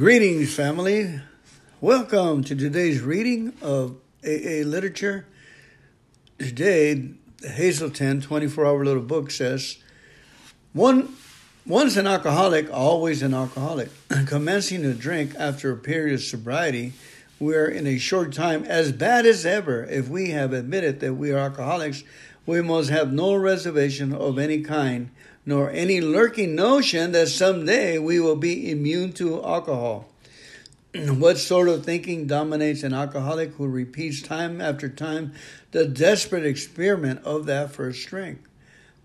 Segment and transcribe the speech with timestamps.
[0.00, 1.20] Greetings, family.
[1.82, 5.26] Welcome to today's reading of AA literature.
[6.38, 7.10] Today,
[7.42, 9.76] Hazelden 24 Hour Little Book says,
[10.72, 11.14] One,
[11.66, 13.90] Once an alcoholic, always an alcoholic.
[14.26, 16.94] Commencing to drink after a period of sobriety,
[17.38, 19.84] we are in a short time as bad as ever.
[19.84, 22.04] If we have admitted that we are alcoholics,
[22.50, 25.08] we must have no reservation of any kind
[25.46, 30.08] nor any lurking notion that someday we will be immune to alcohol.
[30.94, 35.32] what sort of thinking dominates an alcoholic who repeats time after time
[35.70, 38.40] the desperate experiment of that first drink?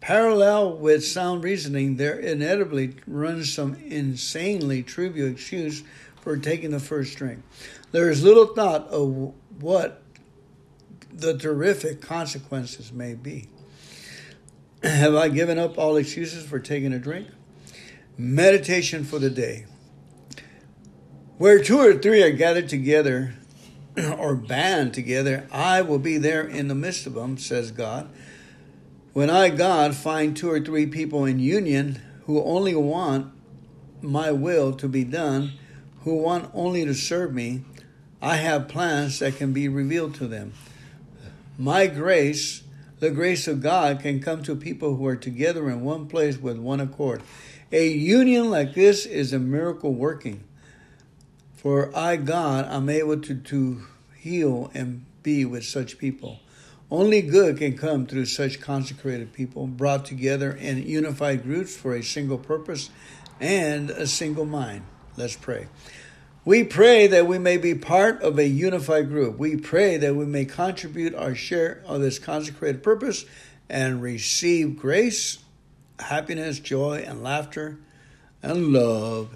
[0.01, 5.83] Parallel with sound reasoning, there inevitably runs some insanely trivial excuse
[6.19, 7.43] for taking the first drink.
[7.91, 10.01] There is little thought of what
[11.15, 13.47] the terrific consequences may be.
[14.83, 17.27] Have I given up all excuses for taking a drink?
[18.17, 19.65] Meditation for the day.
[21.37, 23.33] Where two or three are gathered together
[24.17, 28.09] or band together, I will be there in the midst of them, says God.
[29.13, 33.31] When I, God, find two or three people in union who only want
[34.01, 35.53] my will to be done,
[36.01, 37.63] who want only to serve me,
[38.21, 40.53] I have plans that can be revealed to them.
[41.57, 42.63] My grace
[42.99, 46.57] the grace of God can come to people who are together in one place with
[46.57, 47.21] one accord.
[47.71, 50.43] A union like this is a miracle working.
[51.55, 53.81] For I, God, am able to, to
[54.17, 56.39] heal and be with such people.
[56.89, 62.03] Only good can come through such consecrated people brought together in unified groups for a
[62.03, 62.89] single purpose
[63.41, 64.83] and a single mind.
[65.17, 65.67] Let's pray.
[66.45, 69.39] We pray that we may be part of a unified group.
[69.39, 73.25] We pray that we may contribute our share of this consecrated purpose
[73.67, 75.39] and receive grace,
[75.97, 77.79] happiness, joy, and laughter
[78.43, 79.29] and love